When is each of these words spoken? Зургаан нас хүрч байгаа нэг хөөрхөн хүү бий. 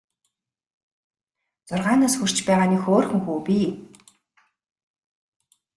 Зургаан 1.67 1.99
нас 2.03 2.13
хүрч 2.17 2.37
байгаа 2.47 2.67
нэг 2.71 2.81
хөөрхөн 2.83 3.21
хүү 3.25 3.39
бий. 3.47 3.69